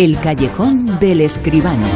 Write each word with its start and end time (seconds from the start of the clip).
El 0.00 0.18
callejón 0.18 0.98
del 0.98 1.20
escribano. 1.20 1.86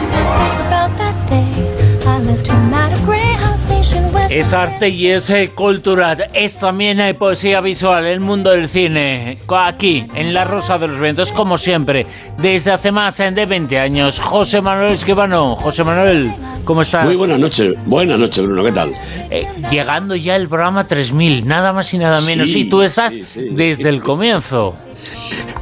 Es 4.29 4.53
arte 4.53 4.91
y 4.91 5.07
es 5.07 5.31
eh, 5.31 5.53
cultura, 5.55 6.13
es 6.35 6.59
también 6.59 7.01
eh, 7.01 7.15
poesía 7.15 7.63
visual, 7.63 8.05
el 8.05 8.21
mundo 8.21 8.51
del 8.51 8.69
cine. 8.69 9.39
Aquí, 9.49 10.07
en 10.15 10.35
La 10.35 10.45
Rosa 10.45 10.77
de 10.77 10.89
los 10.89 11.01
Vientos, 11.01 11.33
como 11.33 11.57
siempre, 11.57 12.05
desde 12.37 12.73
hace 12.73 12.93
más 12.93 13.19
eh, 13.21 13.31
de 13.31 13.47
20 13.47 13.79
años, 13.79 14.21
José 14.21 14.61
Manuel 14.61 14.93
Esquivano. 14.93 15.57
José 15.57 15.83
Manuel, 15.83 16.31
¿cómo 16.67 16.83
estás? 16.83 17.07
Muy 17.07 17.17
buenas 17.17 17.41
noches, 17.41 17.73
buenas 17.87 18.19
noches, 18.19 18.45
Bruno, 18.45 18.63
¿qué 18.65 18.73
tal? 18.73 18.93
llegando 19.71 20.15
ya 20.15 20.37
el 20.37 20.47
programa 20.47 20.87
3000, 20.87 21.47
nada 21.47 21.73
más 21.73 21.95
y 21.95 21.99
nada 21.99 22.21
menos, 22.21 22.49
y 22.49 22.69
tú 22.69 22.83
estás 22.83 23.15
desde 23.35 23.89
el 23.89 24.03
comienzo. 24.03 24.77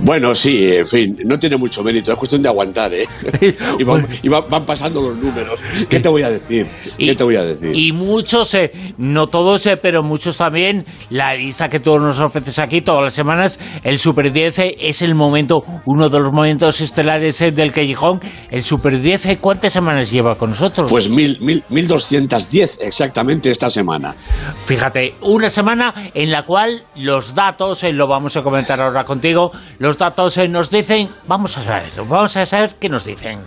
Bueno, 0.00 0.34
sí, 0.34 0.74
en 0.74 0.86
fin, 0.86 1.18
no 1.24 1.38
tiene 1.38 1.56
mucho 1.56 1.82
mérito, 1.82 2.12
es 2.12 2.18
cuestión 2.18 2.42
de 2.42 2.48
aguantar, 2.48 2.92
¿eh? 2.92 3.06
y, 3.78 4.28
van, 4.28 4.66
pasando 4.66 5.00
los 5.02 5.16
números. 5.16 5.60
¿Qué 5.88 6.00
te 6.00 6.08
voy 6.08 6.22
a 6.22 6.30
decir? 6.30 6.66
¿Qué 6.98 7.14
te 7.14 7.24
voy 7.24 7.36
a 7.36 7.44
decir? 7.44 7.76
Y 7.76 7.92
muchos, 7.92 8.54
eh, 8.54 8.72
no 8.98 9.26
todos, 9.28 9.66
eh, 9.66 9.76
pero 9.76 10.02
muchos 10.02 10.36
también, 10.36 10.84
la 11.10 11.34
lista 11.34 11.68
que 11.68 11.80
tú 11.80 11.98
nos 11.98 12.18
ofreces 12.18 12.58
aquí 12.58 12.80
todas 12.80 13.02
las 13.02 13.14
semanas, 13.14 13.60
el 13.84 13.98
Super 13.98 14.32
10 14.32 14.58
eh, 14.58 14.76
es 14.80 15.02
el 15.02 15.14
momento, 15.14 15.62
uno 15.86 16.08
de 16.08 16.18
los 16.18 16.32
momentos 16.32 16.80
estelares 16.80 17.38
del 17.38 17.72
Callejón. 17.72 18.20
El 18.50 18.62
Super 18.62 19.00
10, 19.00 19.38
¿cuántas 19.40 19.72
semanas 19.72 20.10
lleva 20.10 20.34
con 20.34 20.50
nosotros? 20.50 20.90
Pues 20.90 21.08
mil, 21.08 21.38
mil, 21.40 21.62
1210 21.68 22.78
exactamente 22.82 23.50
esta 23.50 23.70
semana. 23.70 24.14
Fíjate, 24.66 25.14
una 25.22 25.48
semana 25.50 25.94
en 26.14 26.30
la 26.30 26.44
cual 26.44 26.84
los 26.96 27.34
datos, 27.34 27.82
lo 27.82 28.06
vamos 28.06 28.36
a 28.36 28.42
comentar 28.42 28.80
ahora 28.80 29.04
contigo, 29.22 29.52
los 29.78 29.96
datos 29.98 30.36
eh, 30.36 30.48
nos 30.48 30.68
dicen, 30.68 31.08
vamos 31.28 31.56
a 31.56 31.62
saber, 31.62 31.92
vamos 32.08 32.36
a 32.36 32.44
saber 32.44 32.74
qué 32.80 32.88
nos 32.88 33.04
dicen. 33.04 33.40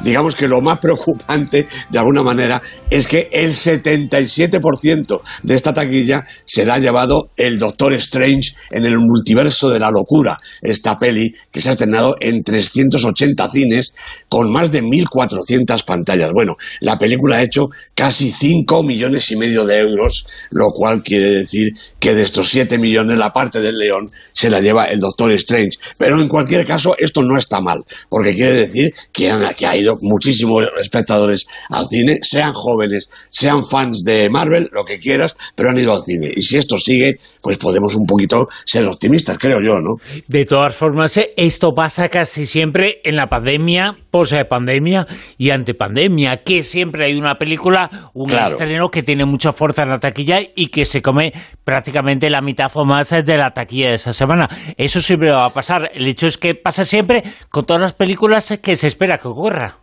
digamos 0.00 0.36
que 0.36 0.46
lo 0.46 0.60
más 0.60 0.78
preocupante, 0.78 1.66
de 1.88 1.98
alguna 1.98 2.22
manera, 2.22 2.62
es 2.90 3.08
que 3.08 3.30
el 3.32 3.54
77% 3.54 5.22
de 5.42 5.54
esta 5.54 5.72
taquilla 5.72 6.26
se 6.44 6.66
la 6.66 6.74
ha 6.74 6.78
llevado 6.78 7.30
el 7.36 7.58
Doctor 7.58 7.94
Strange 7.94 8.54
en 8.70 8.84
el 8.84 8.98
multiverso 8.98 9.70
de 9.70 9.80
la 9.80 9.90
locura, 9.90 10.38
esta 10.60 10.98
peli 10.98 11.34
que 11.50 11.60
se 11.60 11.70
ha 11.70 11.72
estrenado 11.72 12.16
en 12.20 12.42
300 12.42 12.81
280 12.88 13.50
cines 13.50 13.94
con 14.28 14.50
más 14.50 14.70
de 14.72 14.82
1.400 14.82 15.84
pantallas. 15.84 16.32
Bueno, 16.32 16.56
la 16.80 16.98
película 16.98 17.36
ha 17.36 17.42
hecho 17.42 17.68
casi 17.94 18.30
5 18.30 18.82
millones 18.82 19.30
y 19.30 19.36
medio 19.36 19.64
de 19.64 19.80
euros, 19.80 20.26
lo 20.50 20.70
cual 20.70 21.02
quiere 21.02 21.30
decir 21.30 21.68
que 21.98 22.14
de 22.14 22.22
estos 22.22 22.48
7 22.48 22.78
millones 22.78 23.18
la 23.18 23.32
parte 23.32 23.60
del 23.60 23.78
león 23.78 24.10
se 24.32 24.50
la 24.50 24.60
lleva 24.60 24.84
el 24.86 25.00
Doctor 25.00 25.32
Strange. 25.32 25.78
Pero 25.98 26.20
en 26.20 26.28
cualquier 26.28 26.66
caso, 26.66 26.94
esto 26.98 27.22
no 27.22 27.38
está 27.38 27.60
mal, 27.60 27.84
porque 28.08 28.34
quiere 28.34 28.54
decir 28.54 28.92
que, 29.12 29.30
han, 29.30 29.54
que 29.54 29.66
ha 29.66 29.76
ido 29.76 29.96
muchísimos 30.00 30.64
espectadores 30.80 31.46
al 31.68 31.86
cine, 31.86 32.18
sean 32.22 32.52
jóvenes, 32.52 33.08
sean 33.30 33.64
fans 33.64 34.02
de 34.04 34.28
Marvel, 34.30 34.68
lo 34.72 34.84
que 34.84 34.98
quieras, 34.98 35.36
pero 35.54 35.70
han 35.70 35.78
ido 35.78 35.94
al 35.94 36.02
cine. 36.02 36.32
Y 36.34 36.42
si 36.42 36.56
esto 36.58 36.78
sigue, 36.78 37.18
pues 37.42 37.58
podemos 37.58 37.94
un 37.94 38.06
poquito 38.06 38.48
ser 38.64 38.86
optimistas, 38.86 39.38
creo 39.38 39.60
yo, 39.60 39.74
¿no? 39.80 39.96
De 40.26 40.44
todas 40.44 40.74
formas, 40.74 41.16
eh, 41.16 41.32
esto 41.36 41.72
pasa 41.74 42.08
casi 42.08 42.46
siempre 42.46 42.71
siempre 42.72 43.02
en 43.04 43.16
la 43.16 43.26
pandemia, 43.26 43.94
post-pandemia 44.10 45.06
y 45.36 45.50
antepandemia, 45.50 46.38
que 46.38 46.62
siempre 46.62 47.04
hay 47.04 47.18
una 47.18 47.34
película, 47.34 48.10
un 48.14 48.30
estreno 48.30 48.88
que 48.88 49.02
tiene 49.02 49.26
mucha 49.26 49.52
fuerza 49.52 49.82
en 49.82 49.90
la 49.90 49.98
taquilla 49.98 50.40
y 50.56 50.68
que 50.68 50.86
se 50.86 51.02
come 51.02 51.34
prácticamente 51.64 52.30
la 52.30 52.40
mitad 52.40 52.70
o 52.74 52.86
más 52.86 53.10
de 53.10 53.36
la 53.36 53.50
taquilla 53.50 53.90
de 53.90 53.96
esa 53.96 54.14
semana. 54.14 54.48
Eso 54.78 55.02
siempre 55.02 55.30
va 55.30 55.44
a 55.44 55.50
pasar. 55.50 55.90
El 55.92 56.06
hecho 56.06 56.26
es 56.26 56.38
que 56.38 56.54
pasa 56.54 56.86
siempre 56.86 57.22
con 57.50 57.66
todas 57.66 57.82
las 57.82 57.92
películas 57.92 58.58
que 58.62 58.74
se 58.76 58.86
espera 58.86 59.18
que 59.18 59.28
ocurra. 59.28 59.76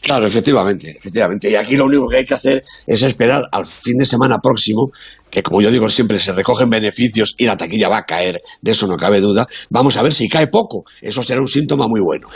Claro, 0.00 0.26
efectivamente, 0.26 0.88
efectivamente. 0.88 1.50
Y 1.50 1.56
aquí 1.56 1.76
lo 1.76 1.86
único 1.86 2.08
que 2.08 2.18
hay 2.18 2.24
que 2.24 2.34
hacer 2.34 2.62
es 2.86 3.02
esperar 3.02 3.42
al 3.50 3.66
fin 3.66 3.98
de 3.98 4.06
semana 4.06 4.38
próximo, 4.38 4.92
que 5.34 5.42
como 5.42 5.60
yo 5.60 5.72
digo 5.72 5.90
siempre, 5.90 6.20
se 6.20 6.32
recogen 6.32 6.70
beneficios 6.70 7.34
y 7.36 7.46
la 7.46 7.56
taquilla 7.56 7.88
va 7.88 7.98
a 7.98 8.04
caer, 8.04 8.40
de 8.62 8.70
eso 8.70 8.86
no 8.86 8.96
cabe 8.96 9.20
duda. 9.20 9.48
Vamos 9.68 9.96
a 9.96 10.02
ver 10.02 10.14
si 10.14 10.28
cae 10.28 10.46
poco. 10.46 10.84
Eso 11.02 11.24
será 11.24 11.40
un 11.40 11.48
síntoma 11.48 11.88
muy 11.88 12.00
bueno. 12.00 12.28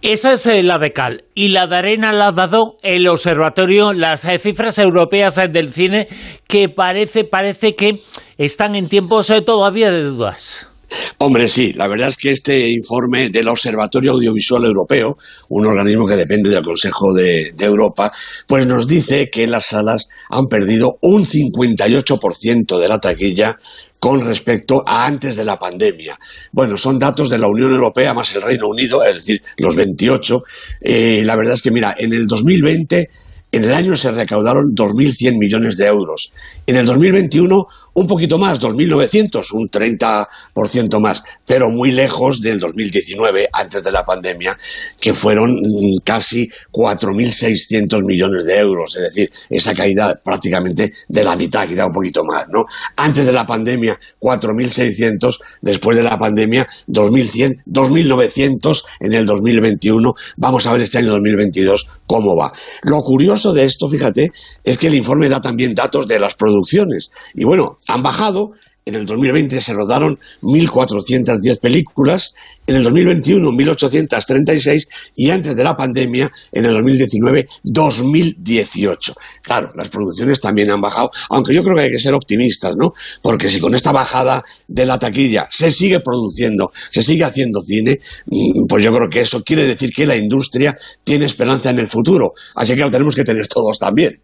Esa 0.00 0.32
es 0.32 0.46
eh, 0.46 0.62
la 0.62 0.78
de 0.78 0.92
Cal. 0.92 1.24
Y 1.34 1.48
la 1.48 1.66
de 1.66 1.76
Arena 1.76 2.12
la 2.12 2.28
ha 2.28 2.32
dado 2.32 2.76
el 2.82 3.08
observatorio, 3.08 3.92
las 3.92 4.24
eh, 4.24 4.38
cifras 4.38 4.78
europeas 4.78 5.36
eh, 5.38 5.48
del 5.48 5.72
cine, 5.72 6.06
que 6.46 6.68
parece, 6.68 7.24
parece 7.24 7.74
que 7.74 7.98
están 8.38 8.76
en 8.76 8.88
tiempos 8.88 9.32
todavía 9.44 9.90
de 9.90 10.04
dudas. 10.04 10.69
Hombre, 11.18 11.48
sí, 11.48 11.72
la 11.74 11.86
verdad 11.86 12.08
es 12.08 12.16
que 12.16 12.30
este 12.30 12.68
informe 12.68 13.28
del 13.28 13.48
Observatorio 13.48 14.12
Audiovisual 14.12 14.64
Europeo, 14.64 15.16
un 15.48 15.66
organismo 15.66 16.06
que 16.06 16.16
depende 16.16 16.50
del 16.50 16.64
Consejo 16.64 17.12
de, 17.12 17.54
Europa, 17.58 18.12
pues 18.46 18.66
nos 18.66 18.86
dice 18.86 19.30
que 19.30 19.46
las 19.46 19.66
salas 19.66 20.08
han 20.30 20.46
perdido 20.46 20.98
un 21.02 21.24
58% 21.24 22.78
de 22.78 22.88
la 22.88 22.98
taquilla 22.98 23.58
con 23.98 24.24
respecto 24.24 24.82
a 24.86 25.06
antes 25.06 25.36
de 25.36 25.44
la 25.44 25.58
pandemia. 25.58 26.18
Bueno, 26.52 26.78
son 26.78 26.98
datos 26.98 27.28
de 27.28 27.38
la 27.38 27.48
Unión 27.48 27.72
Europea 27.72 28.14
más 28.14 28.34
el 28.34 28.42
Reino 28.42 28.68
Unido, 28.68 29.04
es 29.04 29.16
decir, 29.16 29.42
los 29.58 29.76
28. 29.76 30.42
Eh, 30.80 31.22
la 31.24 31.36
verdad 31.36 31.54
es 31.54 31.62
que, 31.62 31.70
mira, 31.70 31.94
en 31.98 32.12
el 32.14 32.26
2020 32.26 33.08
en 33.52 33.64
el 33.64 33.74
año 33.74 33.96
se 33.96 34.12
recaudaron 34.12 34.74
2.100 34.76 35.36
millones 35.36 35.76
de 35.76 35.86
euros. 35.86 36.32
En 36.66 36.76
el 36.76 36.86
2021 36.86 37.66
un 37.94 38.06
poquito 38.06 38.38
más, 38.38 38.60
2.900, 38.60 39.52
un 39.52 39.70
30% 39.70 41.00
más, 41.00 41.22
pero 41.46 41.70
muy 41.70 41.92
lejos 41.92 42.40
del 42.40 42.60
2019, 42.60 43.48
antes 43.52 43.82
de 43.82 43.92
la 43.92 44.04
pandemia, 44.04 44.58
que 44.98 45.14
fueron 45.14 45.54
mm, 45.54 45.98
casi 46.04 46.48
4.600 46.72 48.04
millones 48.04 48.46
de 48.46 48.58
euros. 48.58 48.96
Es 48.96 49.02
decir, 49.02 49.30
esa 49.48 49.74
caída 49.74 50.14
prácticamente 50.22 50.92
de 51.08 51.24
la 51.24 51.36
mitad, 51.36 51.66
quizá 51.66 51.86
un 51.86 51.92
poquito 51.92 52.24
más, 52.24 52.48
¿no? 52.48 52.66
Antes 52.96 53.26
de 53.26 53.32
la 53.32 53.46
pandemia, 53.46 53.98
4.600, 54.18 55.38
después 55.60 55.96
de 55.96 56.02
la 56.02 56.18
pandemia, 56.18 56.66
2.100, 56.88 57.62
2.900 57.66 58.82
en 59.00 59.12
el 59.12 59.26
2021. 59.26 60.14
Vamos 60.36 60.66
a 60.66 60.72
ver 60.72 60.82
este 60.82 60.98
año 60.98 61.10
2022 61.10 61.88
cómo 62.06 62.36
va. 62.36 62.52
Lo 62.82 63.02
curioso 63.02 63.52
de 63.52 63.64
esto, 63.64 63.88
fíjate, 63.88 64.32
es 64.64 64.78
que 64.78 64.88
el 64.88 64.94
informe 64.94 65.28
da 65.28 65.40
también 65.40 65.74
datos 65.74 66.06
de 66.06 66.20
las 66.20 66.34
producciones. 66.34 67.10
Y 67.34 67.44
bueno, 67.44 67.78
han 67.90 68.02
bajado. 68.02 68.52
En 68.86 68.94
el 68.94 69.04
2020 69.04 69.60
se 69.60 69.74
rodaron 69.74 70.18
1.410 70.42 71.60
películas, 71.60 72.34
en 72.66 72.76
el 72.76 72.82
2021 72.82 73.50
1.836 73.50 74.88
y 75.14 75.30
antes 75.30 75.54
de 75.54 75.62
la 75.62 75.76
pandemia, 75.76 76.32
en 76.50 76.64
el 76.64 76.72
2019, 76.72 77.46
2.018. 77.62 79.14
Claro, 79.42 79.70
las 79.76 79.88
producciones 79.90 80.40
también 80.40 80.70
han 80.70 80.80
bajado, 80.80 81.10
aunque 81.28 81.54
yo 81.54 81.62
creo 81.62 81.76
que 81.76 81.82
hay 81.82 81.90
que 81.90 81.98
ser 81.98 82.14
optimistas, 82.14 82.74
¿no? 82.74 82.94
Porque 83.22 83.50
si 83.50 83.60
con 83.60 83.74
esta 83.74 83.92
bajada 83.92 84.42
de 84.66 84.86
la 84.86 84.98
taquilla 84.98 85.46
se 85.50 85.70
sigue 85.70 86.00
produciendo, 86.00 86.72
se 86.90 87.02
sigue 87.02 87.24
haciendo 87.24 87.60
cine, 87.60 88.00
mm, 88.26 88.66
pues 88.66 88.82
yo 88.82 88.92
creo 88.94 89.10
que 89.10 89.20
eso 89.20 89.44
quiere 89.44 89.66
decir 89.66 89.92
que 89.92 90.06
la 90.06 90.16
industria 90.16 90.76
tiene 91.04 91.26
esperanza 91.26 91.70
en 91.70 91.80
el 91.80 91.88
futuro. 91.88 92.32
Así 92.54 92.74
que 92.74 92.80
lo 92.80 92.90
tenemos 92.90 93.14
que 93.14 93.24
tener 93.24 93.46
todos 93.46 93.78
también. 93.78 94.20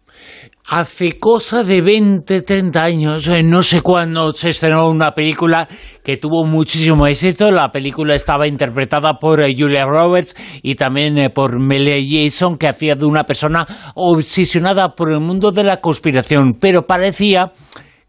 Hace 0.69 1.17
cosa 1.17 1.63
de 1.63 1.79
20, 1.81 2.41
30 2.41 2.83
años, 2.83 3.25
eh, 3.29 3.41
no 3.41 3.63
sé 3.63 3.79
cuándo 3.79 4.33
se 4.33 4.49
estrenó 4.49 4.89
una 4.89 5.11
película 5.11 5.65
que 6.03 6.17
tuvo 6.17 6.43
muchísimo 6.43 7.07
éxito. 7.07 7.51
La 7.51 7.71
película 7.71 8.15
estaba 8.15 8.47
interpretada 8.47 9.13
por 9.13 9.39
eh, 9.39 9.55
Julia 9.57 9.85
Roberts 9.85 10.35
y 10.61 10.75
también 10.75 11.17
eh, 11.19 11.29
por 11.29 11.57
Mel 11.57 11.87
Jason, 12.05 12.57
que 12.57 12.67
hacía 12.67 12.95
de 12.95 13.05
una 13.05 13.23
persona 13.23 13.65
obsesionada 13.95 14.93
por 14.93 15.09
el 15.09 15.21
mundo 15.21 15.53
de 15.53 15.63
la 15.63 15.77
conspiración, 15.77 16.57
pero 16.59 16.85
parecía 16.85 17.53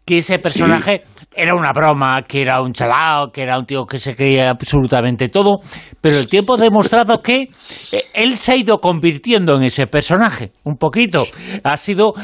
que 0.09 0.17
ese 0.17 0.39
personaje 0.39 1.03
era 1.35 1.53
una 1.53 1.71
broma, 1.71 2.23
que 2.27 2.41
era 2.41 2.63
un 2.63 2.73
chalao, 2.73 3.31
que 3.31 3.43
era 3.43 3.59
un 3.59 3.67
tío 3.67 3.85
que 3.85 3.99
se 3.99 4.15
creía 4.15 4.49
absolutamente 4.49 5.29
todo, 5.29 5.59
pero 6.01 6.17
el 6.17 6.25
tiempo 6.25 6.55
ha 6.55 6.57
demostrado 6.57 7.21
que 7.21 7.43
eh, 7.91 8.03
él 8.15 8.35
se 8.39 8.53
ha 8.53 8.55
ido 8.55 8.79
convirtiendo 8.79 9.55
en 9.55 9.65
ese 9.65 9.85
personaje, 9.85 10.51
un 10.63 10.77
poquito. 10.77 11.27
Ha 11.63 11.77
sido, 11.77 12.15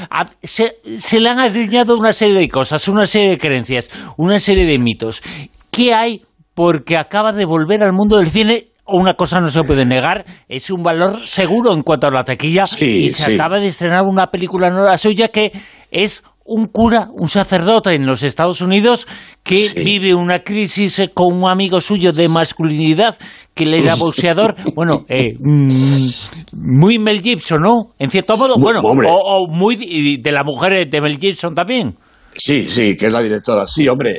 se, 0.41 1.19
le 1.19 1.29
han 1.29 1.37
adueñado 1.37 1.95
una 1.95 2.11
serie 2.11 2.33
de 2.33 2.49
cosas, 2.49 2.87
una 2.87 3.05
serie 3.05 3.29
de 3.29 3.37
creencias, 3.37 3.91
una 4.17 4.39
serie 4.39 4.65
de 4.65 4.79
mitos. 4.79 5.21
¿Qué 5.69 5.93
hay? 5.93 6.23
Porque 6.55 6.97
acaba 6.97 7.33
de 7.33 7.45
volver 7.45 7.83
al 7.83 7.93
mundo 7.93 8.17
del 8.17 8.31
cine 8.31 8.69
una 8.87 9.15
cosa 9.15 9.41
no 9.41 9.49
se 9.49 9.63
puede 9.63 9.83
negar, 9.83 10.25
es 10.47 10.69
un 10.69 10.83
valor 10.83 11.19
seguro 11.25 11.73
en 11.73 11.81
cuanto 11.81 12.05
a 12.05 12.11
la 12.11 12.23
taquilla 12.23 12.65
y 12.79 13.09
se 13.11 13.33
acaba 13.33 13.59
de 13.59 13.67
estrenar 13.67 14.03
una 14.05 14.27
película 14.27 14.69
nueva 14.69 14.95
suya 14.99 15.29
que 15.29 15.51
es 15.89 16.23
un 16.45 16.67
cura, 16.67 17.09
un 17.11 17.27
sacerdote 17.27 17.95
en 17.95 18.05
los 18.05 18.21
Estados 18.21 18.61
Unidos 18.61 19.07
que 19.43 19.69
vive 19.83 20.13
una 20.13 20.39
crisis 20.39 21.01
con 21.13 21.33
un 21.33 21.49
amigo 21.49 21.81
suyo 21.81 22.13
de 22.13 22.29
masculinidad 22.29 23.17
que 23.55 23.65
le 23.65 23.81
era 23.81 23.95
boxeador, 23.95 24.55
bueno, 24.75 25.05
eh, 25.07 25.33
mm, 25.39 26.07
muy 26.53 26.99
Mel 26.99 27.21
Gibson, 27.21 27.61
¿no? 27.61 27.87
En 27.97 28.09
cierto 28.09 28.37
modo, 28.37 28.57
bueno, 28.59 28.81
o, 28.83 29.47
muy 29.47 30.17
de 30.17 30.31
la 30.31 30.43
mujer 30.43 30.89
de 30.89 31.01
Mel 31.01 31.17
Gibson 31.17 31.55
también. 31.55 31.95
Sí, 32.37 32.67
sí, 32.69 32.97
que 32.97 33.07
es 33.07 33.13
la 33.13 33.21
directora. 33.21 33.65
Sí, 33.67 33.87
hombre, 33.87 34.17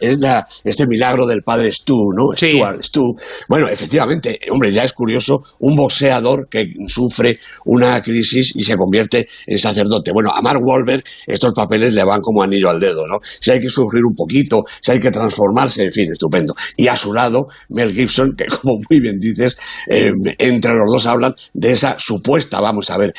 es 0.00 0.20
la, 0.20 0.46
este 0.64 0.86
milagro 0.86 1.26
del 1.26 1.42
padre 1.42 1.70
Stu, 1.70 2.12
¿no? 2.16 2.32
Sí. 2.32 2.52
Stuart, 2.52 2.82
Stu. 2.82 3.14
Bueno, 3.48 3.68
efectivamente, 3.68 4.40
hombre, 4.50 4.72
ya 4.72 4.84
es 4.84 4.92
curioso, 4.92 5.42
un 5.58 5.76
boxeador 5.76 6.48
que 6.48 6.72
sufre 6.88 7.38
una 7.66 8.02
crisis 8.02 8.52
y 8.54 8.64
se 8.64 8.76
convierte 8.76 9.28
en 9.46 9.58
sacerdote. 9.58 10.12
Bueno, 10.12 10.30
a 10.34 10.40
Mark 10.40 10.60
Wahlberg 10.62 11.04
estos 11.26 11.52
papeles 11.52 11.94
le 11.94 12.04
van 12.04 12.22
como 12.22 12.42
anillo 12.42 12.70
al 12.70 12.80
dedo, 12.80 13.06
¿no? 13.06 13.18
Si 13.22 13.50
hay 13.50 13.60
que 13.60 13.68
sufrir 13.68 14.02
un 14.04 14.14
poquito, 14.14 14.64
si 14.80 14.92
hay 14.92 15.00
que 15.00 15.10
transformarse, 15.10 15.84
en 15.84 15.92
fin, 15.92 16.12
estupendo. 16.12 16.54
Y 16.76 16.88
a 16.88 16.96
su 16.96 17.12
lado, 17.12 17.48
Mel 17.68 17.92
Gibson, 17.92 18.34
que 18.36 18.46
como 18.62 18.80
muy 18.88 19.00
bien 19.00 19.18
dices, 19.18 19.56
eh, 19.86 20.12
entre 20.38 20.74
los 20.74 20.90
dos 20.90 21.06
hablan 21.06 21.34
de 21.52 21.72
esa 21.72 21.96
supuesta, 21.98 22.60
vamos 22.60 22.90
a 22.90 22.96
ver, 22.96 23.14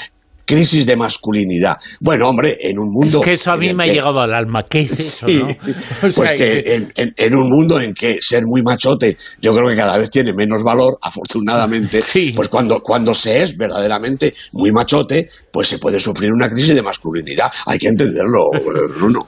crisis 0.52 0.86
de 0.86 0.96
masculinidad. 0.98 1.78
Bueno, 2.02 2.28
hombre, 2.28 2.58
en 2.62 2.78
un 2.78 2.92
mundo... 2.92 3.20
Es 3.20 3.26
que 3.26 3.34
eso 3.34 3.52
a 3.52 3.56
mí 3.56 3.74
me 3.74 3.86
ha 3.86 3.88
llegado 3.88 4.20
al 4.20 4.34
alma. 4.34 4.66
¿Qué 4.70 4.82
es 4.82 5.00
eso, 5.24 5.28
pues 6.16 6.32
que 6.34 6.88
en, 6.96 7.36
un 7.36 7.50
mundo 7.50 7.80
en 7.80 7.94
que 7.94 8.18
ser 8.22 8.44
muy 8.46 8.62
machote 8.62 9.18
yo 9.42 9.56
creo 9.56 9.70
que 9.70 9.76
cada 9.76 9.98
vez 9.98 10.10
tiene 10.10 10.34
menos 10.34 10.64
valor, 10.64 10.98
afortunadamente, 11.02 12.02
pues 12.36 12.50
cuando, 12.50 12.82
cuando 12.82 13.14
se 13.14 13.44
es 13.44 13.56
verdaderamente 13.56 14.34
muy 14.52 14.72
machote, 14.72 15.30
pues 15.52 15.70
se 15.70 15.80
puede 15.80 16.00
sufrir 16.00 16.32
una 16.32 16.50
crisis 16.50 16.76
de 16.76 16.82
masculinidad. 16.82 17.50
Hay 17.66 17.80
que 17.80 17.88
entenderlo, 17.88 18.50
Bruno. 18.98 19.20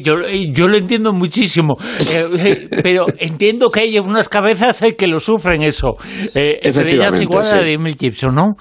Yo, 0.00 0.14
yo 0.28 0.68
lo 0.68 0.76
entiendo 0.76 1.12
muchísimo, 1.12 1.76
eh, 2.00 2.26
eh, 2.38 2.68
pero 2.82 3.04
entiendo 3.18 3.70
que 3.70 3.80
hay 3.80 3.98
unas 3.98 4.28
cabezas 4.28 4.80
eh, 4.82 4.94
que 4.96 5.06
lo 5.06 5.20
sufren 5.20 5.62
eso. 5.62 5.96
entre 6.34 6.92
ellas 6.92 7.20
igual 7.20 7.44
la 7.50 7.62
de 7.62 7.96
Gibson, 7.98 8.34
¿no? 8.34 8.56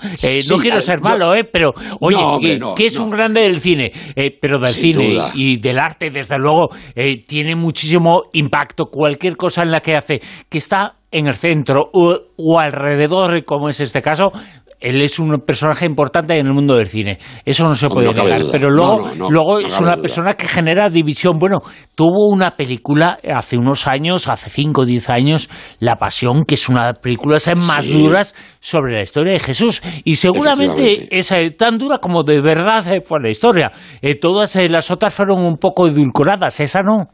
no 0.50 0.58
quiero 0.58 0.81
ser 0.81 1.02
malo, 1.02 1.36
¿eh? 1.36 1.44
pero 1.44 1.74
Oye, 2.07 2.59
que, 2.75 2.86
es 2.86 2.98
un 2.98 3.09
grande 3.09 3.42
del 3.42 3.59
cine, 3.59 3.92
eh, 4.15 4.38
pero 4.39 4.59
del 4.59 4.69
cine 4.69 5.18
y 5.36 5.57
del 5.57 5.80
arte, 5.80 6.09
desde 6.09 6.38
luego, 6.38 6.69
eh, 6.95 7.24
tiene 7.25 7.56
muchísimo 7.56 8.24
impacto. 8.33 8.86
Cualquier 8.86 9.36
cosa 9.36 9.63
en 9.63 9.71
la 9.71 9.81
que 9.81 9.95
hace, 9.95 10.21
que 10.50 10.57
está 10.57 10.95
en 11.12 11.27
el 11.27 11.36
centro 11.36 11.89
o 11.94 12.59
alrededor, 12.59 13.44
como 13.45 13.69
es 13.69 13.80
este 13.80 14.01
caso, 14.01 14.31
él 14.79 15.01
es 15.01 15.18
un 15.18 15.41
personaje 15.45 15.85
importante 15.85 16.38
en 16.38 16.45
el 16.45 16.53
mundo 16.53 16.75
del 16.75 16.88
cine. 16.88 17.18
Eso 17.44 17.63
no 17.63 17.75
se 17.75 17.88
puede 17.88 18.13
negar. 18.13 18.41
Pero 18.51 18.69
luego, 18.69 19.09
luego 19.29 19.59
es 19.59 19.79
una 19.79 19.97
persona 19.97 20.33
que 20.33 20.47
genera 20.47 20.89
división. 20.89 21.38
Bueno, 21.39 21.59
tuvo 21.95 22.31
una 22.31 22.56
película 22.56 23.18
hace 23.35 23.57
unos 23.57 23.88
años, 23.88 24.27
hace 24.27 24.50
5 24.50 24.81
o 24.81 24.85
10 24.85 25.09
años, 25.09 25.50
La 25.79 25.95
Pasión, 25.95 26.45
que 26.45 26.56
es 26.56 26.69
una 26.69 26.81
de 26.81 26.88
las 26.94 27.00
películas 27.00 27.50
más 27.57 27.91
duras 27.91 28.35
sobre 28.59 28.94
la 28.94 29.01
historia 29.01 29.33
de 29.33 29.39
Jesús. 29.39 29.81
Y 30.03 30.18
seguramente 30.18 31.07
es 31.12 31.31
tan 31.57 31.77
dura 31.77 31.97
como 31.97 32.24
de 32.24 32.41
verdad 32.41 32.85
fue 33.03 33.19
la 33.21 33.29
historia. 33.29 33.71
Eh, 34.01 34.15
todas 34.15 34.56
eh, 34.56 34.69
las 34.69 34.91
otras 34.91 35.13
fueron 35.13 35.39
un 35.39 35.57
poco 35.57 35.88
edulcoradas, 35.88 36.59
esa 36.59 36.81
no. 36.81 37.09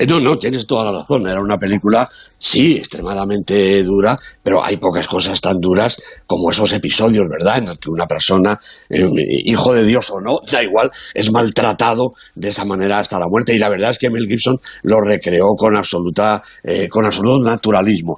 Eh, 0.00 0.06
no, 0.06 0.18
no, 0.18 0.38
tienes 0.38 0.66
toda 0.66 0.86
la 0.86 0.98
razón. 0.98 1.28
Era 1.28 1.42
una 1.42 1.58
película, 1.58 2.10
sí, 2.38 2.78
extremadamente 2.78 3.84
dura, 3.84 4.16
pero 4.42 4.64
hay 4.64 4.78
pocas 4.78 5.06
cosas 5.06 5.38
tan 5.42 5.60
duras 5.60 5.98
como 6.26 6.50
esos 6.50 6.72
episodios, 6.72 7.28
¿verdad? 7.28 7.58
En 7.58 7.66
los 7.66 7.78
que 7.78 7.90
una 7.90 8.06
persona, 8.06 8.58
eh, 8.88 9.06
hijo 9.44 9.74
de 9.74 9.84
Dios 9.84 10.10
o 10.10 10.22
no, 10.22 10.40
da 10.50 10.62
igual, 10.62 10.90
es 11.12 11.30
maltratado 11.30 12.12
de 12.34 12.48
esa 12.48 12.64
manera 12.64 12.98
hasta 12.98 13.18
la 13.18 13.28
muerte. 13.28 13.54
Y 13.54 13.58
la 13.58 13.68
verdad 13.68 13.90
es 13.90 13.98
que 13.98 14.08
Mel 14.08 14.26
Gibson 14.26 14.58
lo 14.84 15.02
recreó 15.02 15.48
con 15.54 15.76
absoluta, 15.76 16.42
eh, 16.64 16.88
con 16.88 17.04
absoluto 17.04 17.44
naturalismo. 17.44 18.16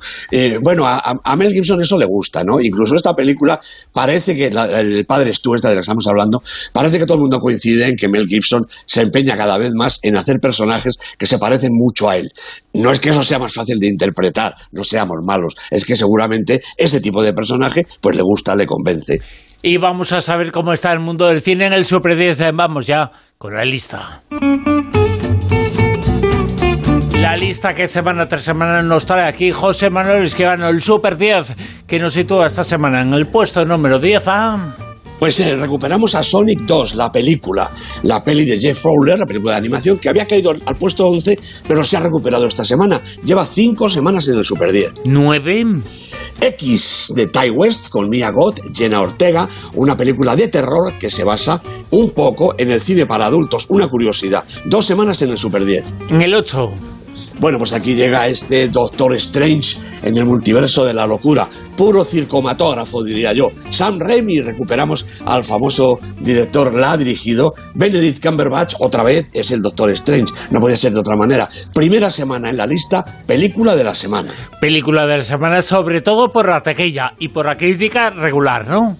bueno, 0.62 0.84
a, 0.86 1.36
Mel 1.36 1.52
Gibson 1.52 1.82
eso 1.82 1.98
le 1.98 2.06
gusta, 2.06 2.44
¿no? 2.44 2.60
Incluso 2.60 2.94
esta 2.94 3.16
película 3.16 3.60
parece 3.92 4.36
que 4.36 4.46
el 4.46 5.04
padre 5.04 5.34
Stu, 5.34 5.56
esta 5.56 5.68
de 5.68 5.74
la 5.74 5.78
que 5.80 5.82
estamos 5.82 6.06
hablando, 6.06 6.44
parece 6.72 7.00
que 7.00 7.06
todo 7.06 7.14
el 7.14 7.22
mundo 7.22 7.40
coincide 7.40 7.88
en 7.88 7.96
que 7.96 8.08
Mel 8.08 8.28
Gibson 8.28 8.68
se 8.86 9.00
empeña 9.00 9.36
cada 9.36 9.58
vez 9.58 9.72
más 9.74 9.98
en 10.02 10.16
hacer 10.16 10.38
personajes 10.38 10.96
que 11.18 11.26
se 11.26 11.38
parecen 11.38 11.71
mucho 11.72 12.08
a 12.08 12.16
él. 12.16 12.30
No 12.72 12.92
es 12.92 13.00
que 13.00 13.10
eso 13.10 13.22
sea 13.22 13.38
más 13.38 13.54
fácil 13.54 13.78
de 13.78 13.88
interpretar, 13.88 14.54
no 14.70 14.84
seamos 14.84 15.18
malos, 15.22 15.56
es 15.70 15.84
que 15.84 15.96
seguramente 15.96 16.60
ese 16.76 17.00
tipo 17.00 17.22
de 17.22 17.32
personaje 17.32 17.86
pues 18.00 18.16
le 18.16 18.22
gusta, 18.22 18.54
le 18.54 18.66
convence. 18.66 19.20
Y 19.62 19.76
vamos 19.76 20.12
a 20.12 20.20
saber 20.20 20.50
cómo 20.50 20.72
está 20.72 20.92
el 20.92 20.98
mundo 20.98 21.28
del 21.28 21.40
cine 21.40 21.66
en 21.66 21.72
el 21.72 21.84
Super 21.84 22.16
10. 22.16 22.52
Vamos 22.52 22.84
ya 22.84 23.12
con 23.38 23.54
la 23.54 23.64
lista. 23.64 24.22
La 27.20 27.36
lista 27.36 27.72
que 27.72 27.86
semana 27.86 28.26
tras 28.26 28.42
semana 28.42 28.82
nos 28.82 29.06
trae 29.06 29.24
aquí 29.24 29.52
José 29.52 29.88
Manuel 29.88 30.24
Esquivano, 30.24 30.68
el 30.68 30.82
Super 30.82 31.16
10, 31.16 31.54
que 31.86 32.00
nos 32.00 32.14
sitúa 32.14 32.46
esta 32.46 32.64
semana 32.64 33.02
en 33.02 33.14
el 33.14 33.28
puesto 33.28 33.64
número 33.64 34.00
10 34.00 34.22
a... 34.26 34.91
Pues 35.22 35.38
eh, 35.38 35.54
recuperamos 35.54 36.16
a 36.16 36.24
Sonic 36.24 36.62
2, 36.62 36.96
la 36.96 37.12
película, 37.12 37.70
la 38.02 38.24
peli 38.24 38.44
de 38.44 38.58
Jeff 38.58 38.76
Fowler, 38.76 39.20
la 39.20 39.24
película 39.24 39.52
de 39.52 39.58
animación, 39.58 39.96
que 40.00 40.08
había 40.08 40.26
caído 40.26 40.50
al 40.50 40.76
puesto 40.76 41.06
11, 41.06 41.38
pero 41.68 41.84
se 41.84 41.96
ha 41.96 42.00
recuperado 42.00 42.44
esta 42.48 42.64
semana. 42.64 43.00
Lleva 43.24 43.46
5 43.46 43.88
semanas 43.88 44.26
en 44.26 44.38
el 44.38 44.44
Super 44.44 44.72
10. 44.72 45.04
¿9? 45.04 45.80
X 46.40 47.12
de 47.14 47.28
Ty 47.28 47.50
West 47.50 47.88
con 47.88 48.08
Mia 48.08 48.30
Goth, 48.30 48.62
Jenna 48.74 49.00
Ortega, 49.00 49.48
una 49.74 49.96
película 49.96 50.34
de 50.34 50.48
terror 50.48 50.98
que 50.98 51.08
se 51.08 51.22
basa 51.22 51.62
un 51.92 52.10
poco 52.10 52.56
en 52.58 52.72
el 52.72 52.80
cine 52.80 53.06
para 53.06 53.26
adultos. 53.26 53.66
Una 53.68 53.86
curiosidad. 53.86 54.42
Dos 54.64 54.86
semanas 54.86 55.22
en 55.22 55.30
el 55.30 55.38
Super 55.38 55.64
10. 55.64 55.84
En 56.08 56.20
el 56.20 56.34
8. 56.34 56.91
Bueno, 57.42 57.58
pues 57.58 57.72
aquí 57.72 57.96
llega 57.96 58.28
este 58.28 58.68
Doctor 58.68 59.16
Strange 59.16 59.80
en 60.04 60.16
el 60.16 60.26
multiverso 60.26 60.84
de 60.84 60.94
la 60.94 61.08
locura. 61.08 61.48
Puro 61.76 62.04
circomatógrafo, 62.04 63.02
diría 63.02 63.32
yo. 63.32 63.48
Sam 63.70 63.98
Raimi, 63.98 64.40
recuperamos 64.40 65.04
al 65.26 65.42
famoso 65.42 65.98
director, 66.20 66.72
la 66.72 66.92
ha 66.92 66.96
dirigido. 66.96 67.54
Benedict 67.74 68.24
Cumberbatch, 68.24 68.76
otra 68.78 69.02
vez, 69.02 69.28
es 69.32 69.50
el 69.50 69.60
Doctor 69.60 69.90
Strange. 69.90 70.32
No 70.52 70.60
puede 70.60 70.76
ser 70.76 70.92
de 70.92 71.00
otra 71.00 71.16
manera. 71.16 71.48
Primera 71.74 72.10
semana 72.10 72.48
en 72.48 72.58
la 72.58 72.66
lista, 72.68 73.04
película 73.26 73.74
de 73.74 73.82
la 73.82 73.96
semana. 73.96 74.32
Película 74.60 75.04
de 75.04 75.16
la 75.16 75.24
semana, 75.24 75.62
sobre 75.62 76.00
todo 76.00 76.30
por 76.30 76.48
la 76.48 76.60
taquilla 76.60 77.14
y 77.18 77.30
por 77.30 77.46
la 77.46 77.56
crítica 77.56 78.10
regular, 78.10 78.68
¿no? 78.68 78.96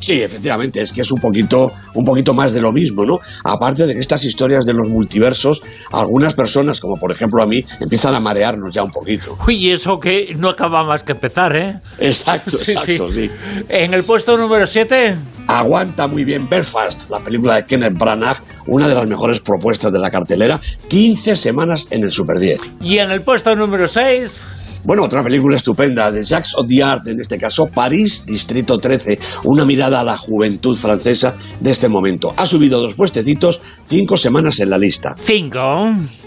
Sí, 0.00 0.22
efectivamente, 0.22 0.80
es 0.80 0.92
que 0.92 1.02
es 1.02 1.12
un 1.12 1.20
poquito, 1.20 1.72
un 1.94 2.04
poquito 2.04 2.34
más 2.34 2.52
de 2.52 2.60
lo 2.60 2.72
mismo, 2.72 3.04
¿no? 3.04 3.18
Aparte 3.44 3.86
de 3.86 3.94
que 3.94 4.00
estas 4.00 4.24
historias 4.24 4.64
de 4.64 4.72
los 4.72 4.88
multiversos, 4.88 5.62
algunas 5.92 6.34
personas, 6.34 6.80
como 6.80 6.96
por 6.96 7.12
ejemplo 7.12 7.42
a 7.42 7.46
mí, 7.46 7.62
empiezan 7.80 8.14
a 8.14 8.20
marearnos 8.20 8.74
ya 8.74 8.82
un 8.82 8.90
poquito. 8.90 9.36
Uy, 9.46 9.70
eso 9.70 9.98
que 10.00 10.34
no 10.36 10.48
acaba 10.48 10.84
más 10.84 11.02
que 11.02 11.12
empezar, 11.12 11.54
¿eh? 11.54 11.80
Exacto, 11.98 12.56
exacto, 12.66 13.12
sí. 13.12 13.30
En 13.68 13.94
el 13.94 14.04
puesto 14.04 14.36
número 14.36 14.66
7... 14.66 15.16
Aguanta 15.46 16.06
muy 16.06 16.24
bien 16.24 16.48
Belfast, 16.48 17.10
la 17.10 17.18
película 17.18 17.56
de 17.56 17.66
Kenneth 17.66 17.98
Branagh, 17.98 18.40
una 18.68 18.86
de 18.86 18.94
las 18.94 19.06
mejores 19.06 19.40
propuestas 19.40 19.92
de 19.92 19.98
la 19.98 20.10
cartelera, 20.10 20.60
15 20.88 21.34
semanas 21.34 21.88
en 21.90 22.04
el 22.04 22.10
Super 22.10 22.38
10. 22.38 22.60
Y 22.80 22.98
en 22.98 23.10
el 23.10 23.22
puesto 23.22 23.54
número 23.56 23.88
6... 23.88 24.59
Bueno, 24.82 25.04
otra 25.04 25.22
película 25.22 25.56
estupenda 25.56 26.10
de 26.10 26.24
Jacques 26.24 26.54
Audiard, 26.56 27.06
en 27.06 27.20
este 27.20 27.36
caso 27.36 27.66
París, 27.66 28.24
Distrito 28.24 28.78
13, 28.78 29.18
una 29.44 29.66
mirada 29.66 30.00
a 30.00 30.04
la 30.04 30.16
juventud 30.16 30.74
francesa 30.74 31.36
de 31.60 31.70
este 31.70 31.90
momento. 31.90 32.32
Ha 32.38 32.46
subido 32.46 32.80
dos 32.80 32.94
puestecitos, 32.94 33.60
cinco 33.82 34.16
semanas 34.16 34.58
en 34.60 34.70
la 34.70 34.78
lista. 34.78 35.14
Cinco. 35.22 35.60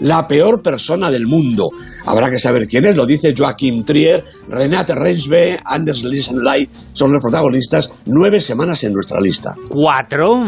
La 0.00 0.28
peor 0.28 0.62
persona 0.62 1.10
del 1.10 1.26
mundo. 1.26 1.70
Habrá 2.06 2.30
que 2.30 2.38
saber 2.38 2.68
quién 2.68 2.86
es, 2.86 2.94
lo 2.94 3.06
dice 3.06 3.34
Joachim 3.36 3.82
Trier, 3.82 4.24
Renate 4.48 4.94
Reichsbe, 4.94 5.58
Anders 5.64 6.04
Lisenley, 6.04 6.68
son 6.92 7.12
los 7.12 7.22
protagonistas, 7.22 7.90
nueve 8.06 8.40
semanas 8.40 8.84
en 8.84 8.92
nuestra 8.92 9.20
lista. 9.20 9.56
Cuatro. 9.68 10.40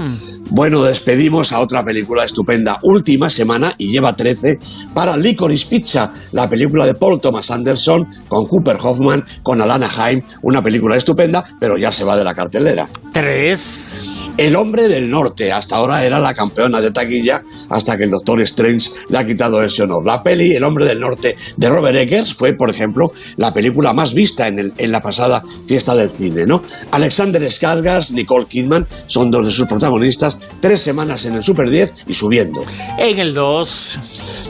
Bueno, 0.51 0.85
despedimos 0.85 1.53
a 1.53 1.59
otra 1.59 1.85
película 1.85 2.25
estupenda, 2.25 2.79
última 2.83 3.29
semana 3.31 3.75
y 3.79 3.91
lleva 3.91 4.15
trece, 4.15 4.61
para 4.95 5.17
Licorice 5.17 5.67
Pizza, 5.67 6.13
la 6.31 6.49
película 6.49 6.87
de 6.87 6.95
Paul 6.95 7.21
Thomas 7.21 7.51
Anderson 7.51 7.96
con 8.29 8.47
Cooper 8.47 8.77
Hoffman, 8.83 9.25
con 9.43 9.61
Alana 9.61 9.89
Haim, 9.97 10.23
una 10.43 10.63
película 10.63 10.97
estupenda, 10.97 11.45
pero 11.59 11.79
ya 11.79 11.93
se 11.93 12.05
va 12.05 12.17
de 12.17 12.25
la 12.25 12.35
cartelera. 12.35 12.89
Tres. 13.13 13.93
El 14.37 14.55
hombre 14.57 14.89
del 14.89 15.09
norte, 15.09 15.51
hasta 15.53 15.77
ahora 15.77 16.05
era 16.05 16.19
la 16.19 16.35
campeona 16.35 16.81
de 16.81 16.91
taquilla, 16.91 17.43
hasta 17.71 17.97
que 17.97 18.05
el 18.05 18.11
Doctor 18.11 18.43
Strange 18.43 18.91
le 19.09 19.19
ha 19.19 19.27
quitado 19.27 19.63
ese 19.63 19.83
honor. 19.85 20.05
La 20.05 20.23
peli 20.23 20.53
El 20.53 20.65
hombre 20.65 20.87
del 20.87 21.01
norte 21.01 21.37
de 21.57 21.69
Robert 21.69 21.97
Eggers 21.97 22.35
fue, 22.35 22.53
por 22.53 22.69
ejemplo, 22.69 23.13
la 23.37 23.55
película 23.55 23.95
más 23.95 24.13
vista 24.13 24.49
en, 24.49 24.75
la 24.77 25.01
pasada 25.01 25.43
fiesta 25.67 25.95
del 25.95 26.11
cine, 26.11 26.45
¿no? 26.45 26.63
Alexander 26.91 27.43
Skarsgård, 27.43 28.11
Nicole 28.11 28.47
Kidman 28.47 28.87
son 29.07 29.31
dos 29.31 29.45
de 29.45 29.51
sus 29.51 29.67
protagonistas, 29.67 30.39
tres 30.61 30.83
semanas 30.83 31.25
en 31.25 31.35
el 31.35 31.43
Super 31.43 31.71
10 31.71 31.95
y 32.07 32.15
subiendo. 32.15 32.65
En 32.99 33.19
el 33.19 33.33
2. 33.35 33.99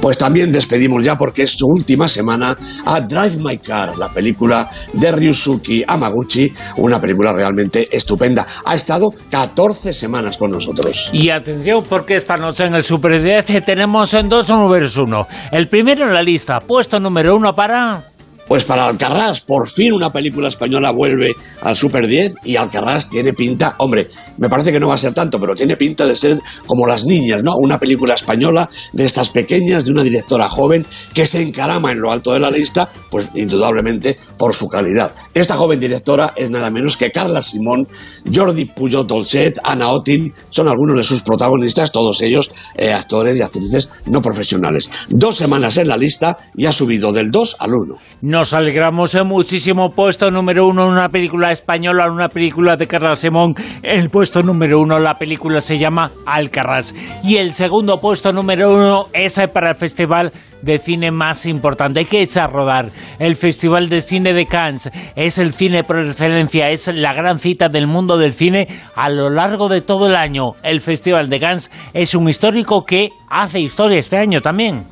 Pues 0.02 0.18
también 0.18 0.50
despedimos 0.50 1.04
ya 1.04 1.16
porque 1.16 1.42
es 1.42 1.52
su 1.52 1.66
última 1.66 2.08
semana 2.08 2.56
a 2.84 3.00
Drive 3.00 3.35
My 3.38 3.58
Car, 3.58 3.96
la 3.96 4.08
película 4.08 4.70
de 4.92 5.12
Ryusuke 5.12 5.84
Amaguchi, 5.86 6.52
una 6.78 7.00
película 7.00 7.32
realmente 7.32 7.88
estupenda. 7.94 8.46
Ha 8.64 8.74
estado 8.74 9.10
14 9.30 9.92
semanas 9.92 10.38
con 10.38 10.50
nosotros. 10.50 11.10
Y 11.12 11.30
atención 11.30 11.84
porque 11.88 12.16
esta 12.16 12.36
noche 12.36 12.64
en 12.64 12.74
el 12.74 12.82
Super 12.82 13.22
10 13.22 13.64
tenemos 13.64 14.12
en 14.14 14.28
dos 14.28 14.48
números 14.48 14.96
uno. 14.96 15.26
El 15.50 15.68
primero 15.68 16.04
en 16.04 16.14
la 16.14 16.22
lista, 16.22 16.58
puesto 16.60 17.00
número 17.00 17.36
uno 17.36 17.54
para... 17.54 18.02
Pues 18.46 18.64
para 18.64 18.86
Alcarrás, 18.86 19.40
por 19.40 19.68
fin 19.68 19.92
una 19.92 20.12
película 20.12 20.48
española 20.48 20.92
vuelve 20.92 21.34
al 21.62 21.76
Super 21.76 22.06
10 22.06 22.34
y 22.44 22.54
Alcarrás 22.54 23.10
tiene 23.10 23.32
pinta, 23.32 23.74
hombre, 23.78 24.06
me 24.38 24.48
parece 24.48 24.70
que 24.70 24.78
no 24.78 24.86
va 24.88 24.94
a 24.94 24.98
ser 24.98 25.12
tanto, 25.12 25.40
pero 25.40 25.56
tiene 25.56 25.76
pinta 25.76 26.06
de 26.06 26.14
ser 26.14 26.38
como 26.64 26.86
las 26.86 27.06
niñas, 27.06 27.42
¿no? 27.42 27.56
Una 27.56 27.80
película 27.80 28.14
española 28.14 28.70
de 28.92 29.04
estas 29.04 29.30
pequeñas, 29.30 29.84
de 29.84 29.90
una 29.90 30.04
directora 30.04 30.48
joven 30.48 30.86
que 31.12 31.26
se 31.26 31.42
encarama 31.42 31.90
en 31.90 32.00
lo 32.00 32.12
alto 32.12 32.32
de 32.32 32.40
la 32.40 32.50
lista, 32.50 32.88
pues 33.10 33.28
indudablemente 33.34 34.16
por 34.38 34.54
su 34.54 34.68
calidad. 34.68 35.12
Esta 35.36 35.54
joven 35.54 35.78
directora 35.78 36.32
es 36.34 36.50
nada 36.50 36.70
menos 36.70 36.96
que 36.96 37.10
Carla 37.10 37.42
Simón, 37.42 37.86
Jordi 38.34 38.64
Puyol 38.64 39.06
Dolcet, 39.06 39.58
Ana 39.62 39.90
Otin, 39.90 40.32
son 40.48 40.66
algunos 40.66 40.96
de 40.96 41.04
sus 41.04 41.20
protagonistas, 41.20 41.92
todos 41.92 42.22
ellos 42.22 42.50
eh, 42.74 42.94
actores 42.94 43.36
y 43.36 43.42
actrices 43.42 43.90
no 44.06 44.22
profesionales. 44.22 44.88
Dos 45.10 45.36
semanas 45.36 45.76
en 45.76 45.88
la 45.88 45.98
lista 45.98 46.38
y 46.56 46.64
ha 46.64 46.72
subido 46.72 47.12
del 47.12 47.30
2 47.30 47.56
al 47.60 47.70
1. 47.70 47.96
Nos 48.22 48.54
alegramos 48.54 49.14
en 49.14 49.26
muchísimo 49.26 49.90
puesto 49.90 50.30
número 50.30 50.66
uno 50.66 50.86
en 50.86 50.92
una 50.92 51.10
película 51.10 51.52
española, 51.52 52.06
en 52.06 52.12
una 52.12 52.30
película 52.30 52.76
de 52.76 52.86
Carla 52.86 53.14
Simón. 53.14 53.54
El 53.82 54.08
puesto 54.08 54.42
número 54.42 54.80
uno 54.80 54.98
la 54.98 55.18
película 55.18 55.60
se 55.60 55.78
llama 55.78 56.12
Alcarrás. 56.24 56.94
Y 57.22 57.36
el 57.36 57.52
segundo 57.52 58.00
puesto 58.00 58.32
número 58.32 58.72
uno 58.72 59.08
es 59.12 59.38
para 59.52 59.68
el 59.68 59.76
festival 59.76 60.32
de 60.62 60.78
cine 60.78 61.10
más 61.10 61.44
importante. 61.44 62.06
Que 62.06 62.22
echar 62.22 62.44
a 62.44 62.52
rodar. 62.52 62.90
El 63.18 63.36
Festival 63.36 63.88
de 63.88 64.00
Cine 64.00 64.32
de 64.32 64.46
Cannes 64.46 64.90
es 65.26 65.38
el 65.38 65.52
cine 65.52 65.84
por 65.84 65.98
excelencia, 66.04 66.70
es 66.70 66.88
la 66.88 67.12
gran 67.12 67.38
cita 67.38 67.68
del 67.68 67.86
mundo 67.86 68.16
del 68.16 68.32
cine 68.32 68.68
a 68.94 69.10
lo 69.10 69.28
largo 69.28 69.68
de 69.68 69.80
todo 69.80 70.06
el 70.06 70.14
año. 70.14 70.54
El 70.62 70.80
Festival 70.80 71.28
de 71.28 71.40
Cannes 71.40 71.70
es 71.92 72.14
un 72.14 72.28
histórico 72.28 72.84
que 72.84 73.10
hace 73.28 73.60
historia 73.60 73.98
este 73.98 74.16
año 74.16 74.40
también. 74.40 74.86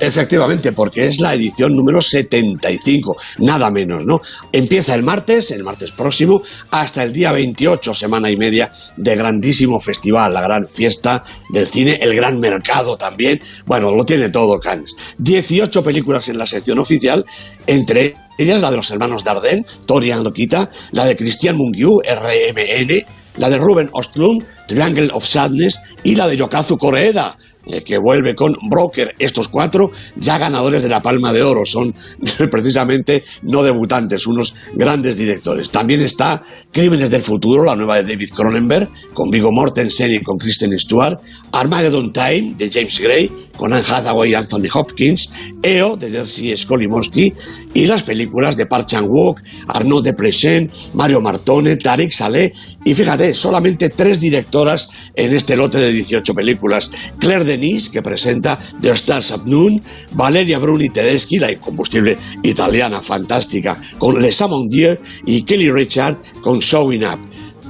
Efectivamente, 0.00 0.72
porque 0.72 1.06
es 1.06 1.20
la 1.20 1.34
edición 1.34 1.76
número 1.76 2.00
75, 2.00 3.16
nada 3.40 3.70
menos, 3.70 4.00
¿no? 4.06 4.22
Empieza 4.50 4.94
el 4.94 5.02
martes, 5.02 5.50
el 5.50 5.62
martes 5.62 5.90
próximo, 5.90 6.42
hasta 6.70 7.02
el 7.02 7.12
día 7.12 7.32
28, 7.32 7.92
semana 7.92 8.30
y 8.30 8.36
media 8.38 8.72
de 8.96 9.14
grandísimo 9.14 9.78
festival, 9.78 10.32
la 10.32 10.40
gran 10.40 10.66
fiesta 10.66 11.22
del 11.50 11.66
cine, 11.66 11.98
el 12.00 12.14
gran 12.14 12.40
mercado 12.40 12.96
también. 12.96 13.42
Bueno, 13.66 13.92
lo 13.94 14.06
tiene 14.06 14.30
todo 14.30 14.58
Cannes. 14.58 14.96
18 15.18 15.82
películas 15.82 16.30
en 16.30 16.38
la 16.38 16.46
sección 16.46 16.78
oficial, 16.78 17.26
entre 17.66 18.16
ellas 18.38 18.62
la 18.62 18.70
de 18.70 18.78
los 18.78 18.90
hermanos 18.90 19.22
Dardenne, 19.22 19.66
Tori 19.84 20.14
Loquita, 20.14 20.70
la 20.92 21.04
de 21.04 21.14
Christian 21.14 21.58
Mungiu, 21.58 22.00
RMN, 22.00 23.04
la 23.36 23.50
de 23.50 23.58
Ruben 23.58 23.90
Ostlund, 23.92 24.46
Triangle 24.66 25.10
of 25.12 25.26
Sadness, 25.26 25.78
y 26.02 26.16
la 26.16 26.26
de 26.26 26.38
Yokazu 26.38 26.78
Koreeda, 26.78 27.36
eh, 27.72 27.82
que 27.82 27.98
vuelve 27.98 28.34
con 28.34 28.54
Broker. 28.68 29.14
Estos 29.18 29.48
cuatro 29.48 29.90
ya 30.16 30.38
ganadores 30.38 30.82
de 30.82 30.88
la 30.88 31.02
Palma 31.02 31.32
de 31.32 31.42
Oro 31.42 31.64
son 31.64 31.94
precisamente 32.50 33.22
no 33.42 33.62
debutantes, 33.62 34.26
unos 34.26 34.54
grandes 34.74 35.16
directores. 35.16 35.70
También 35.70 36.02
está 36.02 36.42
Crímenes 36.72 37.10
del 37.10 37.22
Futuro, 37.22 37.64
la 37.64 37.74
nueva 37.74 37.96
de 37.96 38.04
David 38.04 38.30
Cronenberg, 38.32 38.88
con 39.12 39.28
Vigo 39.28 39.50
Mortensen 39.50 40.12
y 40.12 40.22
con 40.22 40.38
Kristen 40.38 40.78
Stewart. 40.78 41.18
Armageddon 41.52 42.12
Time, 42.12 42.54
de 42.56 42.70
James 42.70 43.00
Gray, 43.00 43.30
con 43.56 43.72
Anne 43.72 43.84
Hathaway 43.88 44.30
y 44.30 44.34
Anthony 44.34 44.68
Hopkins. 44.72 45.32
EO, 45.62 45.96
de 45.96 46.10
Jerzy 46.10 46.56
Skolimowski. 46.56 47.34
Y 47.74 47.86
las 47.86 48.04
películas 48.04 48.56
de 48.56 48.66
Park 48.66 48.86
Chan-wook, 48.86 49.42
Arnaud 49.66 50.04
Desplechin, 50.04 50.70
Mario 50.94 51.20
Martone, 51.20 51.76
Tariq 51.76 52.12
Saleh. 52.12 52.52
Y 52.84 52.94
fíjate, 52.94 53.34
solamente 53.34 53.90
tres 53.90 54.20
directoras 54.20 54.88
en 55.14 55.34
este 55.34 55.56
lote 55.56 55.78
de 55.78 55.92
18 55.92 56.34
películas. 56.34 56.90
Claire 57.18 57.44
Que 57.92 58.00
presenta 58.00 58.58
The 58.80 58.92
Stars 58.92 59.32
of 59.32 59.44
Noon, 59.44 59.82
Valeria 60.12 60.58
Bruni 60.58 60.88
Tedeschi, 60.88 61.38
la 61.38 61.52
incombustible 61.52 62.16
italiana 62.42 63.02
fantástica, 63.02 63.80
con 63.98 64.20
Les 64.20 64.40
Amondier 64.40 65.00
y 65.26 65.42
Kelly 65.42 65.70
Richard 65.70 66.16
con 66.42 66.60
Showing 66.60 67.04
Up. 67.04 67.18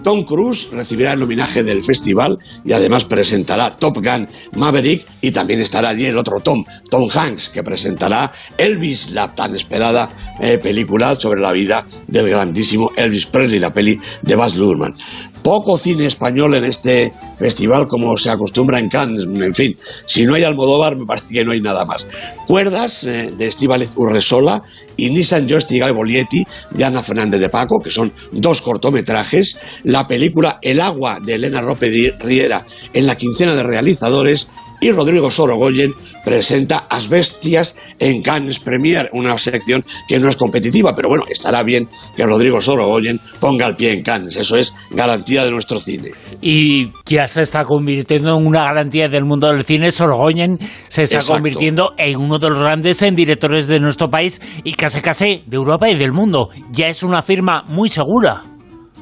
Tom 0.03 0.25
Cruise 0.25 0.69
recibirá 0.73 1.13
el 1.13 1.23
homenaje 1.23 1.63
del 1.63 1.85
festival 1.85 2.39
y 2.65 2.73
además 2.73 3.05
presentará 3.05 3.71
Top 3.71 3.97
Gun 3.97 4.29
Maverick 4.57 5.05
y 5.21 5.33
también 5.33 5.61
estará 5.61 5.91
allí 5.91 6.07
el 6.07 6.17
otro 6.17 6.41
Tom, 6.41 6.65
Tom 6.89 7.09
Hanks, 7.13 7.51
que 7.51 7.63
presentará 7.63 8.33
Elvis, 8.57 9.11
la 9.11 9.35
tan 9.35 9.55
esperada 9.55 10.09
eh, 10.41 10.59
película 10.59 11.17
sobre 11.17 11.41
la 11.41 11.53
vida 11.53 11.85
del 12.07 12.31
grandísimo 12.31 12.93
Elvis 12.97 13.27
Presley, 13.27 13.59
la 13.59 13.75
peli 13.75 14.01
de 14.23 14.37
Baz 14.37 14.55
Luhrmann 14.55 14.97
poco 15.43 15.79
cine 15.79 16.07
español 16.07 16.55
en 16.55 16.65
este 16.65 17.13
festival 17.37 17.89
como 17.89 18.17
se 18.17 18.31
acostumbra 18.31 18.79
en 18.79 18.89
Cannes. 18.89 19.25
En 19.25 19.55
fin, 19.55 19.77
si 20.07 20.25
no 20.25 20.35
hay 20.35 20.45
Almodóvar, 20.45 20.97
me 20.97 21.07
parece 21.07 21.33
que 21.33 21.45
no 21.45 21.53
hay 21.53 21.61
nada 21.61 21.85
más. 21.85 22.07
Cuerdas 22.47 23.05
eh, 23.05 23.33
de 23.37 23.47
Estíbaliz 23.47 23.93
Urresola 23.97 24.63
y 24.97 25.11
Nissan 25.11 25.49
Joystick 25.49 25.87
y 25.87 25.93
Bolietti 25.93 26.45
de 26.71 26.85
Ana 26.85 27.03
Fernández 27.03 27.41
de 27.41 27.49
Paco, 27.49 27.81
que 27.81 27.91
son 27.91 28.13
dos 28.33 28.61
cortometrajes. 28.61 29.57
La 29.85 30.07
película 30.07 30.59
El 30.63 30.81
agua 30.81 31.19
de 31.21 31.35
Elena 31.35 31.63
Rope 31.63 32.17
Riera 32.21 32.67
en 32.93 33.07
la 33.07 33.17
quincena 33.17 33.55
de 33.55 33.63
realizadores 33.63 34.49
y 34.81 34.91
Rodrigo 34.93 35.31
Sorogoyen 35.31 35.95
presenta 36.25 36.87
Asbestias 36.89 37.77
en 37.99 38.23
Cannes 38.23 38.61
Premier, 38.61 39.11
una 39.13 39.37
sección 39.39 39.85
que 40.09 40.19
no 40.19 40.29
es 40.29 40.37
competitiva, 40.37 40.95
pero 40.95 41.09
bueno, 41.09 41.25
estará 41.29 41.63
bien 41.63 41.89
que 42.17 42.25
Rodrigo 42.25 42.61
Sorogoyen 42.61 43.21
ponga 43.39 43.67
el 43.67 43.77
pie 43.77 43.93
en 43.93 44.03
Cannes, 44.03 44.37
eso 44.37 44.57
es 44.57 44.73
garantía 44.91 45.45
de 45.45 45.51
nuestro 45.51 45.79
cine. 45.79 46.11
Y 46.41 46.93
ya 47.07 47.27
se 47.27 47.43
está 47.43 47.65
convirtiendo 47.65 48.37
en 48.37 48.47
una 48.47 48.65
garantía 48.65 49.09
del 49.09 49.25
mundo 49.25 49.49
del 49.49 49.65
cine, 49.65 49.93
Sorogoyen 49.93 50.59
se 50.89 51.03
está 51.03 51.23
convirtiendo 51.23 51.93
en 51.99 52.17
uno 52.17 52.39
de 52.39 52.51
los 52.51 52.61
grandes 52.61 53.03
en 53.03 53.15
directores 53.15 53.67
de 53.67 53.81
nuestro 53.81 54.11
país 54.11 54.41
y 54.65 54.75
casi 54.75 55.01
casi 55.01 55.45
de 55.47 55.57
Europa 55.57 55.89
y 55.91 55.97
del 55.97 56.13
mundo. 56.13 56.51
Ya 56.73 56.89
es 56.89 57.03
una 57.03 57.23
firma 57.23 57.65
muy 57.67 57.89
segura 57.89 58.43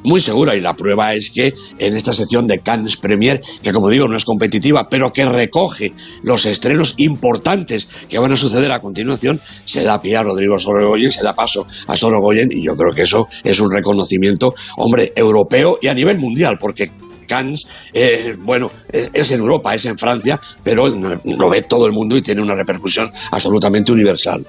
muy 0.05 0.21
segura. 0.21 0.57
Y 0.57 0.61
la 0.61 0.77
prueba 0.77 1.15
es 1.15 1.31
que 1.31 1.55
en 1.79 1.97
esta 1.97 2.15
sección 2.15 2.47
de 2.47 2.61
Cannes 2.61 2.97
Premier, 2.97 3.41
que 3.63 3.73
como 3.73 3.89
digo 3.89 4.09
no 4.09 4.17
es 4.17 4.25
competitiva, 4.25 4.89
pero 4.89 5.13
que 5.13 5.25
recoge 5.25 5.93
los 6.23 6.47
estrenos 6.47 6.95
importantes 6.99 7.89
que 8.09 8.19
van 8.19 8.33
a 8.33 8.37
suceder 8.37 8.73
a 8.73 8.81
continuación, 8.81 9.41
se 9.65 9.83
da 9.83 10.01
pie 10.01 10.17
a 10.17 10.23
Rodrigo 10.23 10.59
Sorogoyen, 10.59 11.13
se 11.13 11.23
da 11.23 11.35
paso 11.35 11.67
a 11.87 11.97
Sorogoyen 11.97 12.51
y 12.53 12.65
yo 12.65 12.77
creo 12.77 12.93
que 12.93 13.03
eso 13.03 13.29
es 13.45 13.61
un 13.61 13.71
reconocimiento, 13.71 14.55
hombre, 14.77 15.13
europeo 15.17 15.79
y 15.81 15.89
a 15.89 15.95
nivel 15.95 16.19
mundial, 16.19 16.59
porque 16.59 16.91
Cannes, 17.29 17.69
eh, 17.93 18.35
bueno, 18.37 18.73
eh, 18.91 19.09
es 19.13 19.31
en 19.31 19.39
Europa, 19.39 19.73
es 19.75 19.85
en 19.85 19.97
Francia, 19.97 20.41
pero 20.65 20.89
lo 20.89 21.49
ve 21.49 21.63
todo 21.63 21.87
el 21.87 21.93
mundo 21.93 22.17
y 22.17 22.23
tiene 22.23 22.43
una 22.43 22.57
repercusión 22.57 23.13
absolutamente 23.31 23.93
universal. 23.93 24.45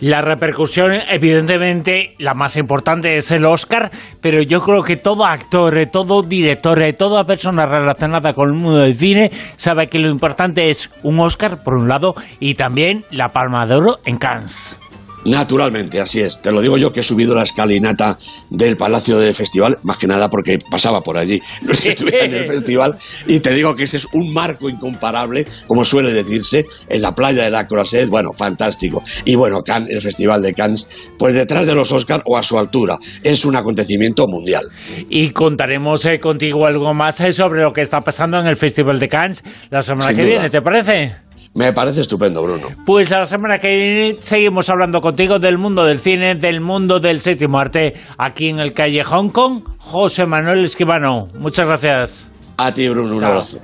La 0.00 0.20
repercusión, 0.20 0.92
evidentemente, 1.08 2.14
la 2.18 2.34
más 2.34 2.56
importante 2.56 3.16
es 3.16 3.30
el 3.30 3.46
Oscar, 3.46 3.90
pero 4.20 4.42
yo 4.42 4.60
creo 4.60 4.82
que 4.82 4.96
todo 4.96 5.24
actor, 5.24 5.74
todo 5.90 6.22
director, 6.22 6.82
toda 6.98 7.24
persona 7.24 7.64
relacionada 7.64 8.34
con 8.34 8.50
el 8.50 8.54
mundo 8.54 8.80
del 8.80 8.96
cine 8.96 9.30
sabe 9.56 9.86
que 9.86 9.98
lo 9.98 10.10
importante 10.10 10.68
es 10.68 10.90
un 11.02 11.20
Oscar, 11.20 11.62
por 11.62 11.74
un 11.74 11.88
lado, 11.88 12.14
y 12.40 12.54
también 12.54 13.04
la 13.10 13.32
Palma 13.32 13.64
de 13.66 13.76
Oro 13.76 14.00
en 14.04 14.18
Cannes. 14.18 14.78
Naturalmente, 15.24 16.00
así 16.00 16.20
es. 16.20 16.40
Te 16.40 16.52
lo 16.52 16.60
digo 16.60 16.76
yo 16.76 16.92
que 16.92 17.00
he 17.00 17.02
subido 17.02 17.34
la 17.34 17.42
escalinata 17.42 18.18
del 18.50 18.76
Palacio 18.76 19.18
del 19.18 19.34
Festival, 19.34 19.78
más 19.82 19.96
que 19.96 20.06
nada 20.06 20.28
porque 20.28 20.58
pasaba 20.70 21.02
por 21.02 21.18
allí. 21.18 21.40
No 21.64 21.72
es 21.72 21.80
que 21.80 21.90
estuviera 21.90 22.24
en 22.24 22.34
el 22.34 22.46
festival. 22.46 22.98
Y 23.26 23.40
te 23.40 23.54
digo 23.54 23.74
que 23.74 23.84
ese 23.84 23.96
es 23.96 24.06
un 24.12 24.32
marco 24.32 24.68
incomparable, 24.68 25.46
como 25.66 25.84
suele 25.84 26.12
decirse, 26.12 26.66
en 26.88 27.00
la 27.00 27.14
playa 27.14 27.44
de 27.44 27.50
la 27.50 27.66
Croisette. 27.66 28.08
Bueno, 28.08 28.32
fantástico. 28.32 29.02
Y 29.24 29.34
bueno, 29.34 29.62
Cannes, 29.62 29.94
el 29.94 30.02
Festival 30.02 30.42
de 30.42 30.52
Cannes, 30.52 30.86
pues 31.18 31.34
detrás 31.34 31.66
de 31.66 31.74
los 31.74 31.90
Oscars 31.90 32.22
o 32.26 32.36
a 32.36 32.42
su 32.42 32.58
altura. 32.58 32.98
Es 33.22 33.44
un 33.44 33.56
acontecimiento 33.56 34.26
mundial. 34.28 34.62
Y 35.08 35.30
contaremos 35.30 36.04
eh, 36.04 36.20
contigo 36.20 36.66
algo 36.66 36.92
más 36.92 37.20
eh, 37.20 37.32
sobre 37.32 37.62
lo 37.62 37.72
que 37.72 37.80
está 37.80 38.02
pasando 38.02 38.38
en 38.38 38.46
el 38.46 38.56
Festival 38.56 38.98
de 39.00 39.08
Cannes 39.08 39.42
la 39.70 39.82
semana 39.82 40.14
que 40.14 40.24
viene, 40.24 40.50
¿te 40.50 40.60
parece? 40.60 41.23
Me 41.54 41.72
parece 41.72 42.00
estupendo, 42.00 42.42
Bruno. 42.42 42.68
Pues 42.84 43.12
a 43.12 43.20
la 43.20 43.26
semana 43.26 43.58
que 43.58 43.76
viene 43.76 44.16
seguimos 44.20 44.68
hablando 44.68 45.00
contigo 45.00 45.38
del 45.38 45.58
mundo 45.58 45.84
del 45.84 45.98
cine, 45.98 46.34
del 46.34 46.60
mundo 46.60 47.00
del 47.00 47.20
séptimo 47.20 47.58
arte, 47.58 47.94
aquí 48.18 48.48
en 48.48 48.58
el 48.58 48.74
calle 48.74 49.04
Hong 49.04 49.30
Kong. 49.30 49.62
José 49.78 50.26
Manuel 50.26 50.64
Esquivano, 50.64 51.28
muchas 51.38 51.66
gracias. 51.66 52.32
A 52.56 52.72
ti, 52.72 52.88
Bruno, 52.88 53.16
un 53.16 53.24
abrazo. 53.24 53.58